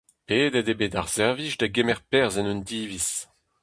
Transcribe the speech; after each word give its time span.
Pedet 0.27 0.67
eo 0.71 0.77
bet 0.79 0.97
ar 1.01 1.09
servij 1.15 1.53
da 1.59 1.67
gemer 1.75 2.01
perzh 2.09 2.39
en 2.41 2.49
un 2.53 2.61
diviz. 2.67 3.09